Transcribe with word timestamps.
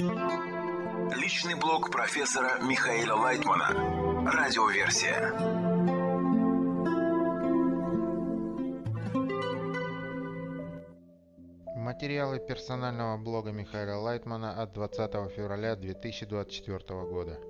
Личный 0.00 1.56
блог 1.56 1.90
профессора 1.90 2.62
Михаила 2.62 3.14
Лайтмана. 3.14 4.30
Радиоверсия. 4.30 5.32
Материалы 11.74 12.38
персонального 12.38 13.16
блога 13.16 13.50
Михаила 13.50 13.96
Лайтмана 13.96 14.62
от 14.62 14.72
20 14.72 15.32
февраля 15.32 15.74
2024 15.74 16.78
года. 17.02 17.40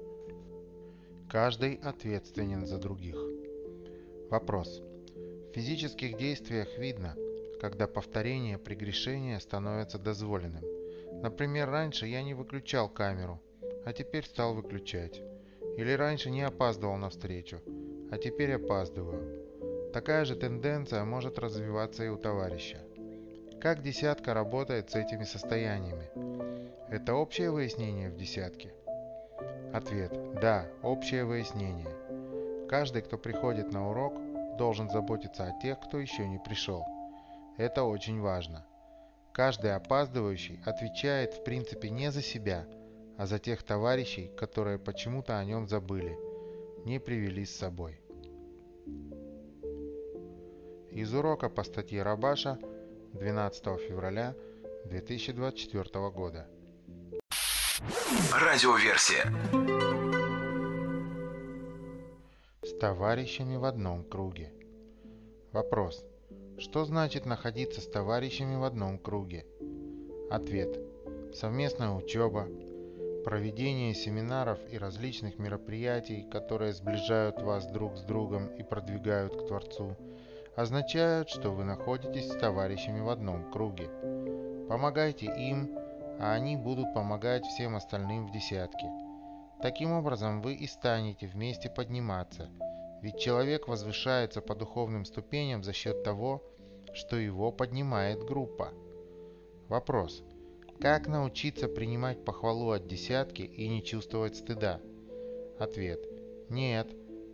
Каждый 1.29 1.75
ответственен 1.75 2.65
за 2.65 2.79
других. 2.79 3.17
Вопрос. 4.30 4.80
В 5.51 5.53
физических 5.55 6.17
действиях 6.17 6.79
видно, 6.79 7.15
когда 7.61 7.87
повторение 7.87 8.57
прегрешения 8.57 9.39
становится 9.39 9.99
дозволенным. 9.99 10.65
Например, 11.23 11.69
раньше 11.69 12.07
я 12.07 12.23
не 12.23 12.35
выключал 12.35 12.89
камеру, 12.89 13.41
а 13.85 13.93
теперь 13.93 14.25
стал 14.25 14.54
выключать. 14.54 15.21
Или 15.77 15.93
раньше 15.93 16.31
не 16.31 16.43
опаздывал 16.43 16.96
на 16.96 17.11
встречу, 17.11 17.61
а 18.11 18.18
теперь 18.18 18.54
опаздываю. 18.54 19.93
Такая 19.93 20.25
же 20.25 20.36
тенденция 20.36 21.04
может 21.04 21.39
развиваться 21.39 22.04
и 22.04 22.08
у 22.08 22.17
товарища. 22.17 22.79
Как 23.61 23.82
десятка 23.82 24.35
работает 24.35 24.91
с 24.91 24.94
этими 24.94 25.25
состояниями? 25.25 26.08
Это 26.89 27.14
общее 27.14 27.50
выяснение 27.50 28.08
в 28.08 28.16
десятке? 28.16 28.72
Ответ– 29.72 30.13
да, 30.41 30.66
общее 30.82 31.25
выяснение. 31.25 32.69
Каждый, 32.69 33.03
кто 33.03 33.19
приходит 33.19 33.72
на 33.72 33.91
урок, 33.91 34.14
должен 34.56 34.89
заботиться 34.89 35.44
о 35.44 35.61
тех, 35.61 35.80
кто 35.80 35.98
еще 35.98 36.28
не 36.28 36.39
пришел. 36.39 36.84
Это 37.56 37.83
очень 37.83 38.20
важно. 38.20 38.64
Каждый 39.39 39.73
опаздывающий 39.73 40.59
отвечает 40.65 41.33
в 41.33 41.45
принципе 41.45 41.91
не 41.91 42.11
за 42.11 42.23
себя, 42.23 42.67
а 43.17 43.25
за 43.25 43.39
тех 43.39 43.62
товарищей, 43.62 44.33
которые 44.37 44.81
почему-то 44.81 45.39
о 45.39 45.45
нем 45.45 45.69
забыли, 45.69 46.19
не 46.84 46.98
привели 46.98 47.45
с 47.45 47.55
собой. 47.55 48.00
Из 50.91 51.14
урока 51.14 51.48
по 51.48 51.62
статье 51.62 52.03
Рабаша 52.03 52.58
12 53.12 53.62
февраля 53.89 54.34
2024 54.86 56.11
года. 56.11 56.48
Радиоверсия. 58.34 59.33
С 62.62 62.77
товарищами 62.80 63.55
в 63.55 63.64
одном 63.64 64.02
круге. 64.02 64.52
Вопрос. 65.52 66.05
Что 66.59 66.84
значит 66.84 67.25
находиться 67.25 67.81
с 67.81 67.87
товарищами 67.87 68.56
в 68.56 68.64
одном 68.64 68.98
круге? 68.98 69.47
Ответ. 70.28 70.77
Совместная 71.33 71.92
учеба, 71.92 72.48
проведение 73.25 73.95
семинаров 73.95 74.59
и 74.69 74.77
различных 74.77 75.39
мероприятий, 75.39 76.27
которые 76.29 76.73
сближают 76.73 77.41
вас 77.41 77.67
друг 77.67 77.97
с 77.97 78.03
другом 78.03 78.48
и 78.56 78.64
продвигают 78.64 79.36
к 79.36 79.47
Творцу, 79.47 79.97
означают, 80.56 81.29
что 81.29 81.51
вы 81.51 81.62
находитесь 81.62 82.29
с 82.29 82.36
товарищами 82.36 83.01
в 83.01 83.09
одном 83.09 83.53
круге. 83.53 83.89
Помогайте 84.69 85.27
им, 85.27 85.79
а 86.19 86.33
они 86.33 86.56
будут 86.56 86.92
помогать 86.92 87.47
всем 87.47 87.77
остальным 87.77 88.27
в 88.27 88.33
десятке. 88.33 88.91
Таким 89.62 89.92
образом 89.92 90.42
вы 90.42 90.55
и 90.55 90.67
станете 90.67 91.29
вместе 91.29 91.70
подниматься, 91.70 92.48
ведь 93.02 93.18
человек 93.18 93.68
возвышается 93.68 94.41
по 94.41 94.54
духовным 94.54 95.04
ступеням 95.04 95.62
за 95.62 95.72
счет 95.72 96.02
того, 96.02 96.42
что 96.92 97.16
его 97.16 97.52
поднимает 97.52 98.24
группа. 98.24 98.72
Вопрос. 99.68 100.22
Как 100.80 101.06
научиться 101.06 101.68
принимать 101.68 102.24
похвалу 102.24 102.70
от 102.70 102.86
десятки 102.86 103.42
и 103.42 103.68
не 103.68 103.82
чувствовать 103.82 104.36
стыда? 104.36 104.80
Ответ. 105.58 106.00
Нет. 106.48 106.88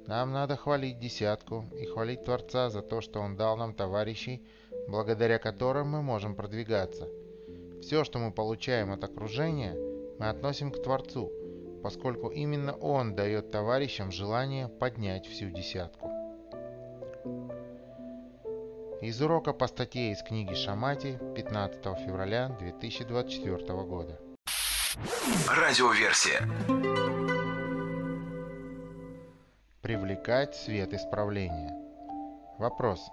Нам 0.07 0.33
надо 0.33 0.57
хвалить 0.57 0.99
десятку 0.99 1.65
и 1.79 1.85
хвалить 1.87 2.25
Творца 2.25 2.69
за 2.71 2.83
то, 2.83 3.01
что 3.01 3.21
Он 3.21 3.37
дал 3.37 3.57
нам 3.57 3.75
товарищей, 3.75 4.43
благодаря 4.89 5.39
которым 5.39 5.89
мы 5.89 6.03
можем 6.03 6.35
продвигаться– 6.35 7.09
все, 7.85 8.03
что 8.03 8.19
мы 8.19 8.33
получаем 8.33 8.93
от 8.93 9.05
окружения, 9.05 9.75
мы 10.19 10.31
относим 10.31 10.71
к 10.71 10.83
Творцу, 10.83 11.31
поскольку 11.85 12.31
именно 12.31 12.73
Он 12.73 13.15
дает 13.15 13.51
товарищам 13.51 14.11
желание 14.11 14.69
поднять 14.69 15.27
всю 15.27 15.51
десятку. 15.51 16.09
Из 19.03 19.21
урока 19.21 19.53
по 19.53 19.67
статье 19.67 20.11
из 20.11 20.23
книги 20.23 20.55
Шамати 20.55 21.19
15 21.37 21.83
февраля 22.07 22.49
2024 22.59 23.59
года. 23.83 24.19
Радиоверсия. 25.47 26.49
Привлекать 29.83 30.57
свет 30.57 30.95
исправления. 30.95 31.75
Вопрос. 32.59 33.07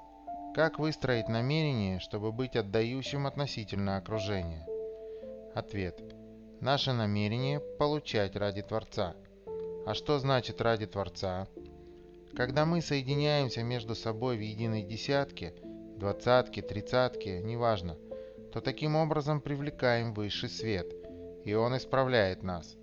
Как 0.56 0.80
выстроить 0.80 1.28
намерение, 1.28 2.00
чтобы 2.00 2.32
быть 2.32 2.56
отдающим 2.56 3.28
относительно 3.28 3.98
окружения? 3.98 4.66
Ответ. 5.56 6.21
Наше 6.62 6.94
намерение– 6.94 7.60
получать 7.80 8.36
ради 8.36 8.62
Творца. 8.62 9.16
А 9.86 9.94
что 9.94 10.20
значит 10.20 10.62
ради 10.62 10.86
Творца? 10.86 11.48
Когда 12.36 12.66
мы 12.66 12.82
соединяемся 12.82 13.64
между 13.64 13.96
собой 13.96 14.38
в 14.38 14.42
единой 14.42 14.84
десятке, 14.84 15.54
двадцатке, 15.98 16.62
тридцатке, 16.62 17.42
неважно, 17.42 17.98
то 18.54 18.62
таким 18.62 18.96
образом 18.96 19.42
привлекаем 19.42 20.14
высший 20.14 20.50
свет, 20.50 20.88
и 21.44 21.54
он 21.54 21.76
исправляет 21.76 22.44
нас. 22.44 22.78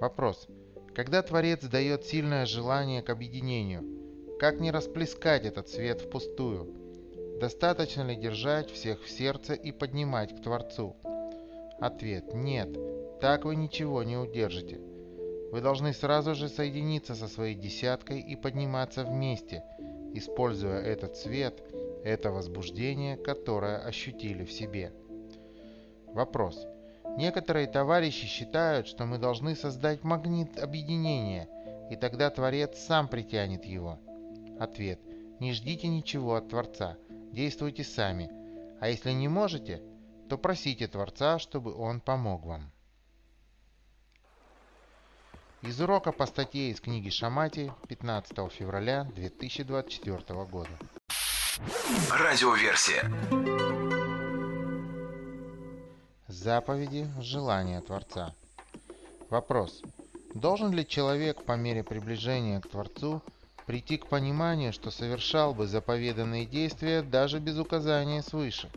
Вопрос. 0.00 0.46
Когда 0.94 1.22
Творец 1.22 1.64
дает 1.64 2.04
сильное 2.04 2.46
желание 2.46 3.02
к 3.02 3.10
объединению– 3.10 3.84
как 4.38 4.60
не 4.60 4.70
расплескать 4.70 5.46
этот 5.46 5.70
свет 5.70 6.02
впустую? 6.02 6.68
Достаточно 7.40 8.02
ли 8.02 8.16
держать 8.16 8.70
всех 8.70 9.02
в 9.02 9.08
сердце 9.08 9.54
и 9.54 9.72
поднимать 9.72 10.36
к 10.36 10.42
Творцу? 10.42 10.94
Ответ– 11.80 12.32
нет. 12.34 12.68
Так 13.20 13.44
вы 13.44 13.56
ничего 13.56 14.02
не 14.02 14.16
удержите. 14.16 14.80
Вы 15.52 15.60
должны 15.60 15.92
сразу 15.92 16.34
же 16.34 16.48
соединиться 16.48 17.14
со 17.14 17.28
своей 17.28 17.54
десяткой 17.54 18.20
и 18.20 18.34
подниматься 18.34 19.04
вместе, 19.04 19.62
используя 20.14 20.80
этот 20.80 21.16
свет, 21.16 21.62
это 22.04 22.30
возбуждение, 22.30 23.16
которое 23.16 23.78
ощутили 23.78 24.44
в 24.44 24.52
себе. 24.52 24.92
Вопрос. 26.06 26.66
Некоторые 27.16 27.66
товарищи 27.66 28.26
считают, 28.26 28.86
что 28.86 29.06
мы 29.06 29.18
должны 29.18 29.54
создать 29.54 30.02
магнит 30.02 30.58
объединения, 30.58 31.48
и 31.90 31.96
тогда 31.96 32.30
Творец 32.30 32.78
сам 32.78 33.08
притянет 33.08 33.64
его. 33.64 33.98
Ответ. 34.58 35.00
Не 35.40 35.52
ждите 35.52 35.88
ничего 35.88 36.36
от 36.36 36.48
Творца, 36.48 36.96
действуйте 37.32 37.84
сами. 37.84 38.30
А 38.80 38.88
если 38.88 39.12
не 39.12 39.28
можете, 39.28 39.82
то 40.28 40.38
просите 40.38 40.88
Творца, 40.88 41.38
чтобы 41.38 41.74
Он 41.74 42.00
помог 42.00 42.44
вам. 42.44 42.70
Из 45.62 45.80
урока 45.80 46.12
по 46.12 46.26
статье 46.26 46.70
из 46.70 46.80
книги 46.80 47.10
Шамати 47.10 47.72
15 47.88 48.52
февраля 48.52 49.04
2024 49.14 50.44
года. 50.44 50.70
Радиоверсия. 52.10 53.10
Заповеди 56.28 57.08
желания 57.20 57.80
Творца. 57.80 58.34
Вопрос. 59.30 59.82
Должен 60.34 60.72
ли 60.72 60.86
человек 60.86 61.44
по 61.44 61.52
мере 61.52 61.82
приближения 61.82 62.60
к 62.60 62.68
Творцу 62.68 63.22
прийти 63.64 63.96
к 63.96 64.06
пониманию, 64.06 64.72
что 64.72 64.90
совершал 64.90 65.54
бы 65.54 65.66
заповеданные 65.66 66.44
действия 66.44 67.02
даже 67.02 67.40
без 67.40 67.58
указания 67.58 68.22
свыше? 68.22 68.70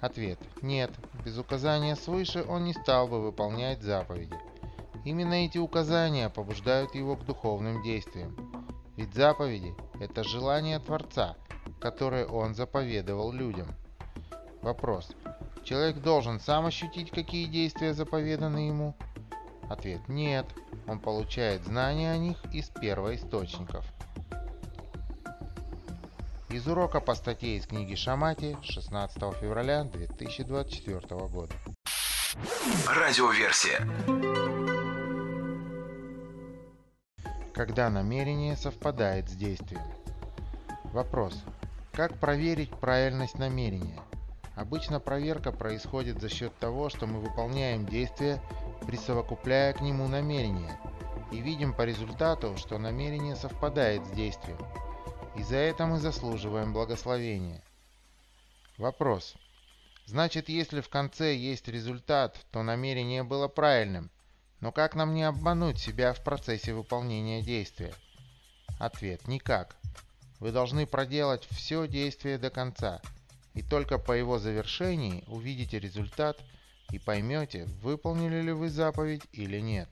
Ответ. 0.00 0.38
Нет, 0.62 0.92
без 1.24 1.38
указания 1.38 1.96
свыше 1.96 2.44
он 2.48 2.64
не 2.64 2.72
стал 2.72 3.08
бы 3.08 3.20
выполнять 3.20 3.82
заповеди. 3.82 4.36
Именно 5.04 5.34
эти 5.34 5.58
указания 5.58 6.28
побуждают 6.28 6.94
его 6.94 7.16
к 7.16 7.24
духовным 7.24 7.82
действиям. 7.82 8.36
Ведь 8.96 9.14
заповеди– 9.14 9.74
это 10.00 10.22
желание 10.22 10.78
Творца, 10.78 11.36
которое 11.80 12.26
он 12.26 12.54
заповедовал 12.54 13.32
людям. 13.32 13.68
Вопрос. 14.62 15.10
Человек 15.64 15.98
должен 15.98 16.40
сам 16.40 16.66
ощутить, 16.66 17.10
какие 17.10 17.46
действия 17.46 17.92
заповеданы 17.92 18.68
ему? 18.68 18.96
Ответ. 19.68 20.08
Нет, 20.08 20.46
он 20.86 20.98
получает 20.98 21.64
знания 21.64 22.12
о 22.12 22.18
них 22.18 22.36
из 22.52 22.70
первоисточников. 22.70 23.84
Из 26.50 26.66
урока 26.66 27.00
по 27.00 27.14
статье 27.14 27.58
из 27.58 27.66
книги 27.66 27.94
Шамати 27.94 28.56
16 28.62 29.18
февраля 29.38 29.84
2024 29.84 31.00
года. 31.28 31.54
Радиоверсия. 32.88 33.86
Когда 37.52 37.90
намерение 37.90 38.56
совпадает 38.56 39.28
с 39.28 39.34
действием. 39.34 39.82
Вопрос. 40.84 41.34
Как 41.92 42.18
проверить 42.18 42.70
правильность 42.70 43.38
намерения? 43.38 44.00
Обычно 44.56 45.00
проверка 45.00 45.52
происходит 45.52 46.18
за 46.18 46.30
счет 46.30 46.56
того, 46.58 46.88
что 46.88 47.06
мы 47.06 47.20
выполняем 47.20 47.84
действие, 47.84 48.40
присовокупляя 48.86 49.74
к 49.74 49.82
нему 49.82 50.08
намерение, 50.08 50.78
и 51.30 51.40
видим 51.40 51.74
по 51.74 51.82
результату, 51.82 52.56
что 52.56 52.78
намерение 52.78 53.36
совпадает 53.36 54.06
с 54.06 54.10
действием. 54.12 54.56
И 55.38 55.42
за 55.44 55.56
это 55.56 55.86
мы 55.86 56.00
заслуживаем 56.00 56.72
благословения. 56.72 57.62
Вопрос. 58.76 59.36
Значит, 60.04 60.48
если 60.48 60.80
в 60.80 60.88
конце 60.88 61.36
есть 61.36 61.68
результат, 61.68 62.36
то 62.50 62.64
намерение 62.64 63.22
было 63.22 63.46
правильным. 63.46 64.10
Но 64.58 64.72
как 64.72 64.96
нам 64.96 65.14
не 65.14 65.22
обмануть 65.22 65.78
себя 65.78 66.12
в 66.12 66.24
процессе 66.24 66.74
выполнения 66.74 67.40
действия? 67.40 67.94
Ответ. 68.80 69.28
Никак. 69.28 69.76
Вы 70.40 70.50
должны 70.50 70.86
проделать 70.86 71.46
все 71.52 71.86
действие 71.86 72.38
до 72.38 72.50
конца, 72.50 73.00
и 73.54 73.62
только 73.62 73.98
по 73.98 74.12
его 74.12 74.40
завершении 74.40 75.22
увидите 75.28 75.78
результат 75.78 76.40
и 76.90 76.98
поймете, 76.98 77.66
выполнили 77.82 78.42
ли 78.42 78.50
вы 78.50 78.70
заповедь 78.70 79.22
или 79.30 79.60
нет. 79.60 79.88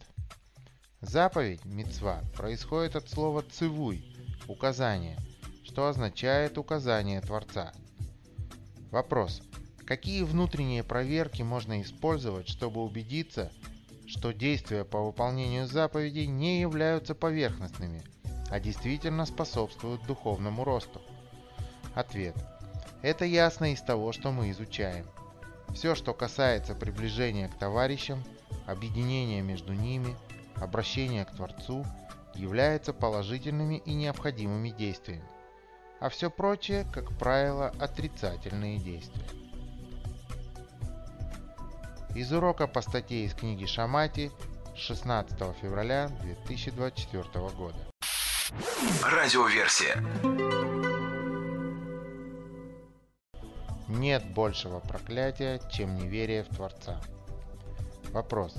Заповедь, 1.01 1.65
мицва, 1.65 2.21
происходит 2.35 2.97
от 2.97 3.09
слова 3.09 3.43
«цивуй»– 3.43 4.05
указание, 4.49 5.17
что 5.77 5.89
означает 5.89 6.57
указание 6.57 7.21
Творца. 7.21 7.71
Вопрос. 8.91 9.43
Какие 9.85 10.23
внутренние 10.23 10.83
проверки 10.83 11.43
можно 11.43 11.83
использовать, 11.83 12.49
чтобы 12.49 12.83
убедиться, 12.83 13.53
что 14.07 14.33
действия 14.33 14.87
по 14.87 15.03
выполнению 15.03 15.67
заповедей 15.67 16.29
не 16.29 16.63
являются 16.63 17.15
поверхностными, 17.15 18.03
а 18.51 18.59
действительно 18.59 19.27
способствуют 19.27 20.03
духовному 20.07 20.65
росту? 20.65 21.03
Ответ. 21.95 22.35
Это 23.03 23.27
ясно 23.27 23.75
из 23.75 23.83
того, 23.83 24.13
что 24.13 24.33
мы 24.33 24.51
изучаем. 24.53 25.05
Все, 25.75 25.95
что 25.95 26.15
касается 26.15 26.75
приближения 26.75 27.49
к 27.49 27.59
товарищам, 27.59 28.25
объединения 28.65 29.43
между 29.43 29.75
ними, 29.75 30.17
обращения 30.55 31.27
к 31.27 31.37
Творцу, 31.37 31.85
является 32.35 32.95
положительными 32.95 33.83
и 33.85 33.93
необходимыми 33.93 34.71
действиями, 34.71 35.36
а 36.01 36.09
все 36.09 36.31
прочее, 36.31 36.87
как 36.93 37.17
правило, 37.19 37.73
отрицательные 37.79 38.79
действия. 38.79 39.25
Из 42.15 42.33
урока 42.33 42.67
по 42.67 42.81
статье 42.81 43.25
из 43.25 43.35
книги 43.35 43.67
Шамати 43.67 44.31
16 44.75 45.39
февраля 45.61 46.09
2024 46.23 47.23
года. 47.51 47.79
Радиоверсия. 49.03 50.03
Нет 53.89 54.25
большего 54.33 54.81
проклятия, 54.81 55.61
чем 55.71 55.97
неверие 55.97 56.43
в 56.45 56.49
Творца. 56.49 57.01
Вопрос. 58.13 58.55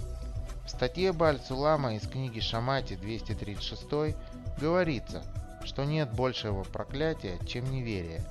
В 0.65 0.69
статье 0.69 1.11
Бальцулама 1.13 1.95
из 1.95 2.07
книги 2.07 2.39
Шамати 2.39 2.95
236 2.95 4.15
говорится, 4.59 5.23
что 5.67 5.83
нет 5.83 6.13
большего 6.13 6.63
проклятия, 6.63 7.37
чем 7.45 7.69
неверие. 7.69 8.23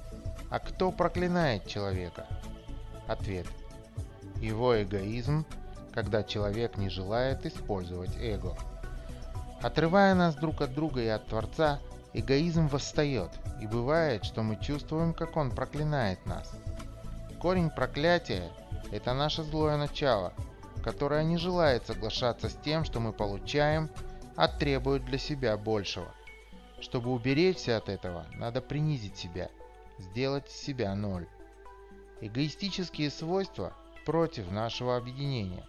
А 0.50 0.58
кто 0.58 0.90
проклинает 0.90 1.66
человека? 1.66 2.26
Ответ 3.06 3.46
его 4.40 4.82
эгоизм, 4.82 5.44
когда 5.92 6.22
человек 6.22 6.76
не 6.76 6.88
желает 6.88 7.46
использовать 7.46 8.16
эго. 8.18 8.56
Отрывая 9.62 10.14
нас 10.14 10.34
друг 10.34 10.60
от 10.60 10.74
друга 10.74 11.02
и 11.02 11.08
от 11.08 11.26
Творца, 11.26 11.80
эгоизм 12.12 12.68
восстает, 12.68 13.30
и 13.60 13.66
бывает, 13.66 14.24
что 14.24 14.42
мы 14.42 14.56
чувствуем, 14.56 15.14
как 15.14 15.36
он 15.36 15.50
проклинает 15.50 16.24
нас. 16.26 16.52
Корень 17.40 17.70
проклятия– 17.70 18.50
это 18.92 19.14
наше 19.14 19.42
злое 19.42 19.76
начало, 19.76 20.32
которое 20.82 21.24
не 21.24 21.38
желает 21.38 21.86
соглашаться 21.86 22.48
с 22.48 22.54
тем, 22.54 22.84
что 22.84 23.00
мы 23.00 23.12
получаем, 23.12 23.90
а 24.36 24.48
требует 24.48 25.04
для 25.04 25.18
себя 25.18 25.56
большего. 25.56 26.08
Чтобы 26.80 27.10
уберечься 27.10 27.76
от 27.76 27.88
этого, 27.88 28.26
надо 28.34 28.60
принизить 28.60 29.16
себя, 29.16 29.50
сделать 29.98 30.50
себя 30.50 30.94
ноль. 30.94 31.26
Эгоистические 32.20 33.10
свойства– 33.10 33.72
против 34.06 34.50
нашего 34.50 34.96
объединения. 34.96 35.66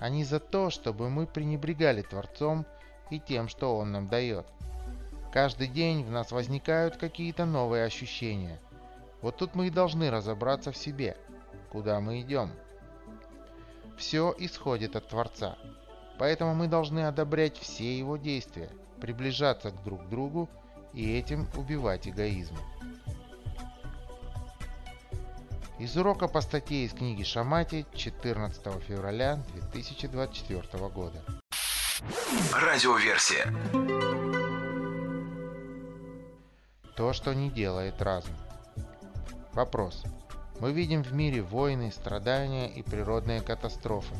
Они 0.00 0.24
за 0.24 0.40
то, 0.40 0.68
чтобы 0.68 1.08
мы 1.08 1.26
пренебрегали 1.26 2.02
Творцом 2.02 2.66
и 3.10 3.18
тем, 3.18 3.48
что 3.48 3.78
Он 3.78 3.92
нам 3.92 4.08
дает. 4.08 4.46
Каждый 5.32 5.68
день 5.68 6.04
в 6.04 6.10
нас 6.10 6.32
возникают 6.32 6.96
какие-то 6.96 7.46
новые 7.46 7.84
ощущения. 7.84 8.58
Вот 9.22 9.36
тут 9.36 9.54
мы 9.54 9.68
и 9.68 9.70
должны 9.70 10.10
разобраться 10.10 10.72
в 10.72 10.76
себе, 10.76 11.16
куда 11.70 12.00
мы 12.00 12.20
идем. 12.20 12.50
Все 13.96 14.34
исходит 14.38 14.96
от 14.96 15.08
Творца, 15.08 15.56
поэтому 16.18 16.54
мы 16.54 16.68
должны 16.68 17.06
одобрять 17.06 17.56
все 17.56 17.98
его 17.98 18.16
действия, 18.16 18.70
приближаться 19.00 19.70
друг 19.84 20.04
к 20.04 20.08
другу 20.08 20.48
и 20.92 21.16
этим 21.16 21.46
убивать 21.56 22.08
эгоизм. 22.08 22.56
Из 25.78 25.96
урока 25.96 26.26
по 26.26 26.40
статье 26.40 26.84
из 26.84 26.92
книги 26.92 27.22
Шамати 27.22 27.86
14 27.94 28.82
февраля 28.82 29.40
2024 29.54 30.88
года. 30.88 31.22
Радиоверсия. 32.52 33.52
То, 36.96 37.12
что 37.12 37.32
не 37.32 37.48
делает 37.48 38.02
разум. 38.02 38.34
Вопрос. 39.52 40.02
Мы 40.58 40.72
видим 40.72 41.04
в 41.04 41.12
мире 41.12 41.42
войны, 41.42 41.92
страдания 41.92 42.68
и 42.68 42.82
природные 42.82 43.40
катастрофы. 43.40 44.16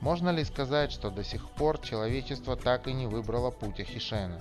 Можно 0.00 0.30
ли 0.30 0.44
сказать, 0.44 0.92
что 0.92 1.10
до 1.10 1.22
сих 1.22 1.48
пор 1.50 1.78
человечество 1.78 2.56
так 2.56 2.88
и 2.88 2.92
не 2.92 3.06
выбрало 3.06 3.50
путь 3.50 3.80
Ахишена? 3.80 4.40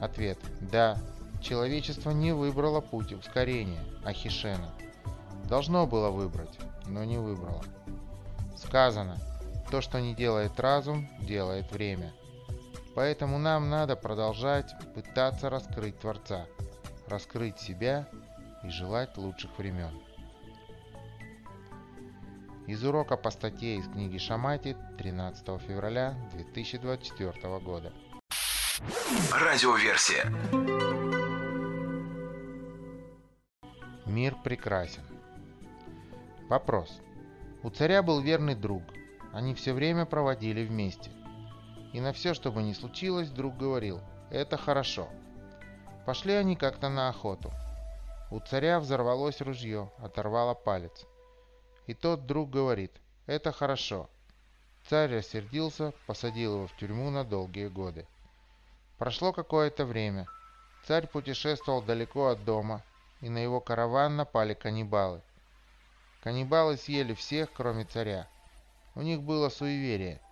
Ответ. 0.00 0.38
Да, 0.60 0.98
человечество 1.40 2.10
не 2.10 2.32
выбрало 2.32 2.82
путь 2.82 3.12
ускорения 3.12 3.82
Ахишена. 4.04 4.68
Должно 5.48 5.86
было 5.86 6.10
выбрать, 6.10 6.58
но 6.86 7.04
не 7.04 7.16
выбрало. 7.16 7.64
Сказано, 8.56 9.16
то, 9.70 9.80
что 9.80 10.00
не 10.00 10.14
делает 10.14 10.60
разум, 10.60 11.08
делает 11.20 11.70
время. 11.72 12.12
Поэтому 12.94 13.38
нам 13.38 13.70
надо 13.70 13.96
продолжать 13.96 14.74
пытаться 14.94 15.48
раскрыть 15.50 15.98
Творца, 15.98 16.46
раскрыть 17.06 17.58
себя 17.58 18.06
и 18.62 18.68
желать 18.68 19.16
лучших 19.16 19.56
времен. 19.58 19.92
Из 22.66 22.82
урока 22.82 23.16
по 23.16 23.30
статье 23.30 23.76
из 23.76 23.86
книги 23.86 24.18
Шамати 24.18 24.76
13 24.98 25.60
февраля 25.62 26.16
2024 26.32 27.58
года. 27.60 27.92
Радиоверсия. 29.32 30.24
Мир 34.04 34.34
прекрасен. 34.42 35.04
Вопрос. 36.48 37.00
У 37.62 37.70
царя 37.70 38.02
был 38.02 38.20
верный 38.20 38.56
друг. 38.56 38.82
Они 39.32 39.54
все 39.54 39.72
время 39.72 40.04
проводили 40.04 40.66
вместе. 40.66 41.12
И 41.92 42.00
на 42.00 42.12
все, 42.12 42.34
что 42.34 42.50
бы 42.50 42.64
ни 42.64 42.72
случилось, 42.72 43.30
друг 43.30 43.56
говорил 43.56 44.00
«Это 44.30 44.56
хорошо». 44.56 45.08
Пошли 46.04 46.32
они 46.32 46.56
как-то 46.56 46.88
на 46.88 47.10
охоту. 47.10 47.52
У 48.32 48.40
царя 48.40 48.80
взорвалось 48.80 49.40
ружье, 49.40 49.92
оторвало 49.98 50.54
палец. 50.54 51.06
И 51.86 51.94
тот 51.94 52.26
друг 52.26 52.50
говорит 52.50 52.92
«Это 53.26 53.52
хорошо». 53.52 54.08
Царь 54.88 55.16
рассердился, 55.16 55.92
посадил 56.06 56.54
его 56.54 56.66
в 56.66 56.76
тюрьму 56.76 57.10
на 57.10 57.24
долгие 57.24 57.68
годы. 57.68 58.06
Прошло 58.98 59.32
какое-то 59.32 59.84
время. 59.84 60.26
Царь 60.84 61.06
путешествовал 61.06 61.82
далеко 61.82 62.28
от 62.28 62.44
дома, 62.44 62.82
и 63.20 63.28
на 63.28 63.38
его 63.38 63.60
караван 63.60 64.16
напали 64.16 64.54
каннибалы. 64.54 65.20
Каннибалы 66.22 66.76
съели 66.76 67.14
всех, 67.14 67.52
кроме 67.52 67.84
царя. 67.84 68.28
У 68.94 69.02
них 69.02 69.22
было 69.22 69.48
суеверие– 69.48 70.20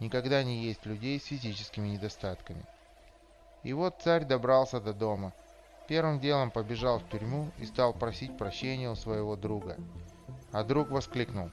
никогда 0.00 0.42
не 0.42 0.64
есть 0.64 0.86
людей 0.86 1.18
с 1.18 1.24
физическими 1.24 1.88
недостатками. 1.88 2.64
И 3.62 3.72
вот 3.72 4.02
царь 4.02 4.24
добрался 4.24 4.80
до 4.80 4.92
дома. 4.92 5.32
Первым 5.88 6.20
делом 6.20 6.50
побежал 6.50 6.98
в 6.98 7.08
тюрьму 7.08 7.50
и 7.58 7.66
стал 7.66 7.92
просить 7.92 8.36
прощения 8.36 8.90
у 8.90 8.94
своего 8.94 9.36
друга. 9.36 9.76
А 10.52 10.64
друг 10.64 10.90
воскликнул. 10.90 11.50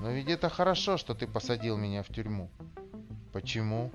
«Но 0.00 0.10
ведь 0.10 0.28
это 0.28 0.48
хорошо, 0.48 0.96
что 0.96 1.14
ты 1.14 1.26
посадил 1.26 1.76
меня 1.76 2.02
в 2.02 2.08
тюрьму». 2.08 2.50
«Почему?» 3.32 3.90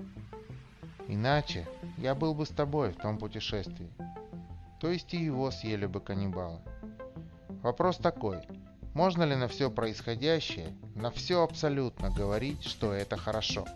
«Иначе 1.08 1.68
я 1.98 2.14
был 2.14 2.34
бы 2.34 2.46
с 2.46 2.50
тобой 2.50 2.92
в 2.92 2.96
том 2.96 3.18
путешествии. 3.18 3.90
То 4.80 4.90
есть 4.90 5.14
и 5.14 5.24
его 5.24 5.50
съели 5.50 5.86
бы 5.86 6.00
каннибалы». 6.00 6.60
Вопрос 7.62 7.98
такой– 7.98 8.38
можно 8.94 9.22
ли 9.22 9.34
на 9.34 9.48
все 9.48 9.70
происходящее, 9.70 10.76
на 10.94 11.10
все 11.10 11.42
абсолютно 11.42 12.10
говорить, 12.10 12.62
что 12.62 12.92
это 12.92 13.16
хорошо? 13.16 13.66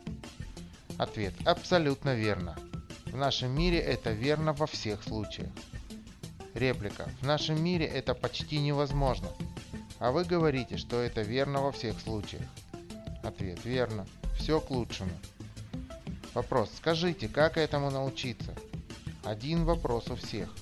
Ответ– 0.99 1.33
абсолютно 1.47 2.15
верно. 2.15 2.55
В 3.07 3.17
нашем 3.17 3.57
мире 3.57 3.79
это 3.79 4.13
верно 4.13 4.53
во 4.53 4.67
всех 4.67 5.03
случаях. 5.03 5.51
Реплика. 6.53 7.09
В 7.23 7.27
нашем 7.27 7.63
мире 7.63 7.87
это 7.87 8.15
почти 8.15 8.59
невозможно. 8.59 9.29
А 9.99 10.11
вы 10.11 10.25
говорите, 10.25 10.77
что 10.77 11.01
это 11.01 11.23
верно 11.23 11.63
во 11.63 11.73
всех 11.73 11.99
случаях. 12.01 12.43
Ответ. 13.23 13.65
Верно. 13.65 14.07
Все 14.39 14.61
к 14.61 14.71
лучшему. 14.71 15.13
Вопрос. 16.35 16.71
Скажите, 16.77 17.29
как 17.29 17.57
этому 17.57 17.91
научиться? 17.91 18.55
Один 19.25 19.65
вопрос 19.65 20.09
у 20.09 20.17
всех. 20.17 20.55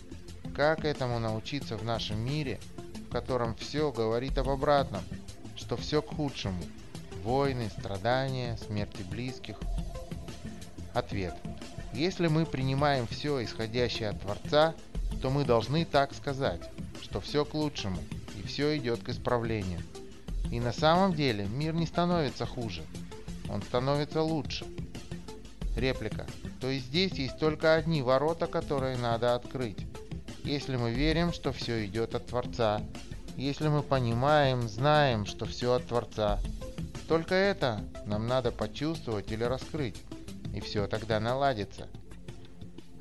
Как 0.54 0.84
этому 0.84 1.18
научиться 1.18 1.76
в 1.76 1.84
нашем 1.84 2.20
мире, 2.20 2.60
в 3.08 3.10
котором 3.10 3.56
все 3.56 3.90
говорит 3.90 4.38
об 4.38 4.48
обратном, 4.48 5.02
что 5.56 5.76
все 5.76 6.00
к 6.00 6.14
худшему? 6.14 6.62
Войны, 7.24 7.70
страдания, 7.76 8.56
смерти 8.56 9.02
близких. 9.02 9.58
Ответ. 10.92 11.34
Если 11.92 12.28
мы 12.28 12.46
принимаем 12.46 13.08
все 13.08 13.42
исходящее 13.42 14.10
от 14.10 14.20
Творца, 14.20 14.74
то 15.20 15.30
мы 15.30 15.44
должны 15.44 15.84
так 15.84 16.14
сказать, 16.14 16.60
что 17.02 17.20
все 17.20 17.44
к 17.44 17.54
лучшему 17.54 17.98
и 18.38 18.46
все 18.46 18.76
идет 18.76 19.02
к 19.02 19.08
исправлению. 19.08 19.80
И 20.50 20.60
на 20.60 20.72
самом 20.72 21.14
деле 21.14 21.46
мир 21.46 21.74
не 21.74 21.86
становится 21.86 22.46
хуже, 22.46 22.82
он 23.48 23.62
становится 23.62 24.22
лучше. 24.22 24.66
Реплика. 25.76 26.26
То 26.60 26.68
есть 26.68 26.86
здесь 26.86 27.12
есть 27.14 27.38
только 27.38 27.74
одни 27.74 28.02
ворота, 28.02 28.46
которые 28.46 28.96
надо 28.96 29.34
открыть. 29.34 29.86
Если 30.44 30.76
мы 30.76 30.92
верим, 30.92 31.32
что 31.32 31.52
все 31.52 31.84
идет 31.84 32.14
от 32.14 32.26
Творца, 32.26 32.80
если 33.36 33.68
мы 33.68 33.82
понимаем, 33.82 34.68
знаем, 34.68 35.26
что 35.26 35.46
все 35.46 35.72
от 35.72 35.86
Творца, 35.86 36.38
только 37.08 37.34
это 37.34 37.84
нам 38.06 38.26
надо 38.26 38.52
почувствовать 38.52 39.32
или 39.32 39.42
раскрыть 39.44 40.00
и 40.54 40.60
все 40.60 40.86
тогда 40.86 41.18
наладится? 41.18 41.88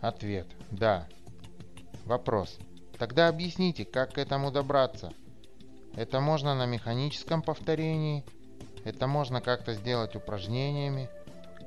Ответ– 0.02 0.48
да. 0.72 1.08
Вопрос. 2.06 2.58
Тогда 2.98 3.28
объясните, 3.28 3.86
как 3.86 4.14
к 4.14 4.18
этому 4.18 4.52
добраться? 4.52 5.14
Это 5.96 6.20
можно 6.20 6.56
на 6.56 6.66
механическом 6.66 7.42
повторении, 7.42 8.24
это 8.84 9.08
можно 9.08 9.42
как-то 9.42 9.74
сделать 9.74 10.16
упражнениями. 10.16 11.10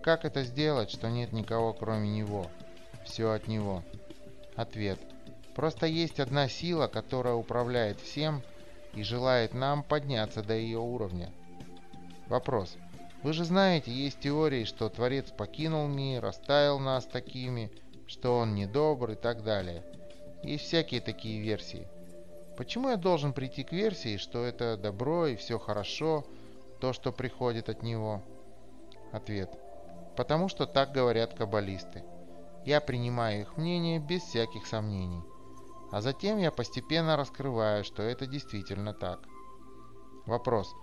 Как 0.02 0.24
это 0.24 0.42
сделать, 0.42 0.90
что 0.90 1.08
нет 1.08 1.32
никого 1.32 1.72
кроме 1.72 2.08
него? 2.08 2.46
Все 3.04 3.30
от 3.30 3.48
него. 3.48 3.82
Ответ. 4.54 4.98
Просто 5.54 5.86
есть 5.86 6.20
одна 6.20 6.48
сила, 6.48 6.86
которая 6.86 7.34
управляет 7.34 8.00
всем 8.00 8.42
и 8.94 9.02
желает 9.02 9.54
нам 9.54 9.82
подняться 9.82 10.42
до 10.42 10.54
ее 10.54 10.78
уровня. 10.78 11.30
Вопрос. 12.26 12.76
Вы 13.22 13.32
же 13.32 13.44
знаете, 13.44 13.90
есть 13.90 14.20
теории, 14.20 14.64
что 14.64 14.88
Творец 14.88 15.30
покинул 15.30 15.88
мир, 15.88 16.26
оставил 16.26 16.78
нас 16.78 17.06
такими, 17.06 17.70
что 18.06 18.38
он 18.38 18.54
недобр 18.54 19.12
и 19.12 19.16
так 19.16 19.42
далее. 19.42 19.82
Есть 20.42 20.64
всякие 20.64 21.00
такие 21.00 21.40
версии. 21.40 21.88
Почему 22.56 22.88
я 22.88 22.96
должен 22.96 23.32
прийти 23.32 23.64
к 23.64 23.72
версии, 23.72 24.16
что 24.16 24.44
это 24.44 24.76
добро 24.76 25.26
и 25.26 25.36
все 25.36 25.58
хорошо, 25.58 26.24
то, 26.80 26.92
что 26.92 27.12
приходит 27.12 27.68
от 27.68 27.82
него? 27.82 28.22
Ответ. 29.12 29.50
Потому 30.16 30.48
что 30.48 30.66
так 30.66 30.92
говорят 30.92 31.34
каббалисты. 31.34 32.02
Я 32.64 32.80
принимаю 32.80 33.42
их 33.42 33.56
мнение 33.58 33.98
без 33.98 34.22
всяких 34.22 34.66
сомнений. 34.66 35.22
А 35.92 36.00
затем 36.00 36.38
я 36.38 36.50
постепенно 36.50 37.16
раскрываю, 37.16 37.84
что 37.84 38.02
это 38.02 38.26
действительно 38.26 38.94
так. 38.94 39.20
Вопрос. 40.24 40.74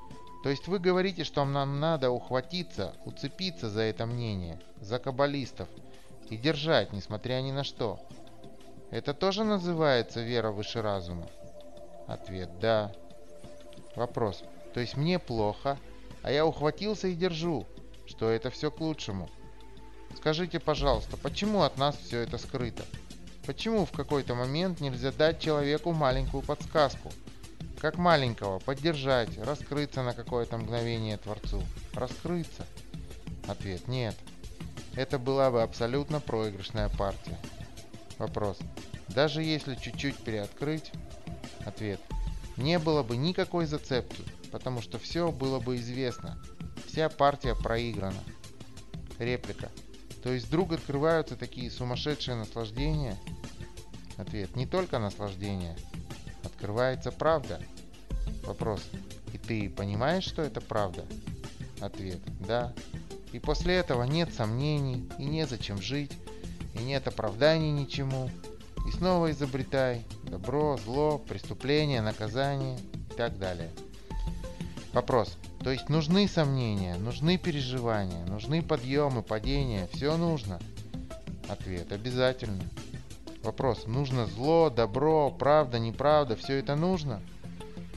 То 0.43 0.49
есть 0.49 0.67
вы 0.67 0.77
говорите, 0.77 1.23
что 1.23 1.43
нам 1.43 1.79
надо 1.79 2.11
ухватиться, 2.11 2.95
уцепиться 3.05 3.69
за 3.69 3.81
это 3.81 4.05
мнение, 4.05 4.61
за 4.79 4.99
каббалистов, 4.99 5.67
и 6.29 6.37
держать, 6.37 6.93
несмотря 6.93 7.41
ни 7.41 7.51
на 7.51 7.63
что. 7.63 7.99
Это 8.91 9.13
тоже 9.13 9.43
называется 9.43 10.21
вера 10.21 10.51
выше 10.51 10.81
разума? 10.81 11.27
Ответ– 12.07 12.49
да. 12.59 12.91
Вопрос. 13.95 14.43
То 14.73 14.79
есть 14.79 14.97
мне 14.97 15.19
плохо, 15.19 15.77
а 16.21 16.31
я 16.31 16.45
ухватился 16.45 17.07
и 17.07 17.15
держу, 17.15 17.65
что 18.05 18.29
это 18.29 18.49
все 18.49 18.71
к 18.71 18.79
лучшему. 18.81 19.29
Скажите, 20.17 20.59
пожалуйста, 20.59 21.17
почему 21.17 21.61
от 21.61 21.77
нас 21.77 21.97
все 21.97 22.19
это 22.19 22.37
скрыто? 22.37 22.83
Почему 23.45 23.85
в 23.85 23.91
какой-то 23.91 24.35
момент 24.35 24.79
нельзя 24.79 25.11
дать 25.11 25.39
человеку 25.39 25.91
маленькую 25.91 26.43
подсказку– 26.43 27.11
как 27.83 27.97
маленького, 27.97 28.59
поддержать, 28.59 29.37
раскрыться 29.39 30.03
на 30.03 30.13
какое-то 30.13 30.57
мгновение 30.57 31.17
Творцу. 31.17 31.61
Раскрыться? 31.93 32.65
Ответ– 33.45 33.87
нет. 33.89 34.15
Это 34.95 35.19
была 35.19 35.51
бы 35.51 35.61
абсолютно 35.61 36.21
проигрышная 36.21 36.87
партия. 36.87 37.37
Вопрос. 38.19 38.57
Даже 39.09 39.43
если 39.43 39.75
чуть-чуть 39.75 40.15
приоткрыть? 40.15 40.93
Ответ. 41.65 41.99
Не 42.57 42.79
было 42.79 43.03
бы 43.03 43.17
никакой 43.17 43.65
зацепки, 43.65 44.23
потому 44.51 44.81
что 44.81 44.99
все 44.99 45.31
было 45.31 45.59
бы 45.59 45.77
известно. 45.77 46.37
Вся 46.87 47.09
партия 47.09 47.55
проиграна. 47.55 48.23
Реплика. 49.17 49.71
То 50.21 50.31
есть 50.31 50.47
вдруг 50.47 50.71
открываются 50.73 51.35
такие 51.35 51.71
сумасшедшие 51.71 52.35
наслаждения? 52.35 53.17
Ответ. 54.17 54.55
Не 54.55 54.65
только 54.65 54.99
наслаждения. 54.99 55.75
Открывается 56.43 57.11
правда. 57.11 57.59
Вопрос. 58.43 58.81
И 59.33 59.37
ты 59.37 59.69
понимаешь, 59.69 60.23
что 60.23 60.41
это 60.41 60.61
правда? 60.61 61.05
Ответ. 61.81 62.19
Да. 62.47 62.73
И 63.31 63.39
после 63.39 63.75
этого 63.75 64.03
нет 64.03 64.33
сомнений, 64.33 65.09
и 65.17 65.25
незачем 65.25 65.81
жить, 65.81 66.11
и 66.75 66.83
нет 66.83 67.07
оправданий 67.07 67.71
ничему. 67.71 68.29
И 68.87 68.91
снова 68.91 69.31
изобретай 69.31 70.05
добро, 70.33 70.77
зло, 70.77 71.19
преступление, 71.19 72.01
наказание 72.01 72.79
и 73.11 73.13
так 73.13 73.37
далее. 73.37 73.69
Вопрос. 74.91 75.37
То 75.63 75.69
есть 75.69 75.89
нужны 75.89 76.27
сомнения, 76.27 76.95
нужны 76.95 77.37
переживания, 77.37 78.25
нужны 78.25 78.63
подъемы, 78.63 79.21
падения, 79.21 79.87
все 79.93 80.17
нужно? 80.17 80.59
Ответ. 81.47 81.91
Обязательно. 81.91 82.63
Вопрос. 83.43 83.85
Нужно 83.85 84.25
зло, 84.25 84.71
добро, 84.71 85.29
правда, 85.29 85.77
неправда, 85.77 86.35
все 86.35 86.57
это 86.57 86.75
нужно? 86.75 87.21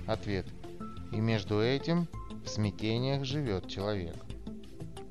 Ответ. 0.07 0.47
И 1.12 1.16
между 1.16 1.62
этим 1.62 2.07
в 2.45 2.49
смятениях 2.49 3.25
живет 3.25 3.66
человек. 3.66 4.16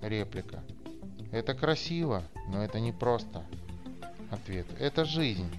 Реплика. 0.04 0.64
Это 1.32 1.56
красиво, 1.56 2.24
но 2.50 2.64
это 2.64 2.80
не 2.80 2.92
просто. 2.92 3.44
Ответ. 4.30 4.68
Это 4.80 5.06
жизнь. 5.06 5.50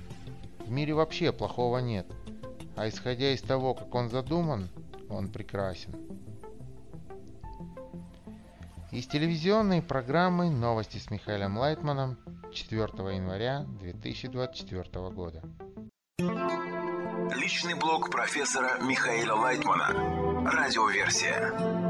В 0.66 0.70
мире 0.70 0.94
вообще 0.94 1.32
плохого 1.32 1.78
нет. 1.78 2.06
А 2.74 2.88
исходя 2.88 3.32
из 3.32 3.40
того, 3.40 3.72
как 3.74 3.94
он 3.94 4.10
задуман, 4.10 4.68
он 5.08 5.28
прекрасен. 5.28 5.94
Из 8.90 9.06
телевизионной 9.06 9.80
программы 9.80 10.50
«Новости 10.50 10.98
с 10.98 11.10
Михаилом 11.10 11.56
Лайтманом» 11.56 12.18
4 12.52 12.82
января 13.14 13.64
2024 13.80 15.08
года. 15.10 15.42
Личный 17.36 17.74
блог 17.74 18.10
профессора 18.10 18.80
Михаила 18.82 19.34
Лайтмана. 19.34 20.50
Радиоверсия. 20.50 21.85